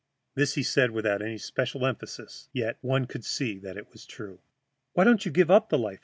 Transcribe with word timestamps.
This 0.33 0.55
he 0.55 0.63
said 0.63 0.89
without 0.89 1.21
any 1.21 1.37
special 1.37 1.85
emphasis, 1.85 2.49
yet 2.53 2.79
one 2.81 3.05
could 3.05 3.23
see 3.23 3.59
that 3.59 3.77
it 3.77 3.91
was 3.91 4.07
true. 4.07 4.39
"Why 4.93 5.03
don't 5.03 5.25
you 5.27 5.31
give 5.31 5.51
up 5.51 5.69
the 5.69 5.77
life?" 5.77 5.99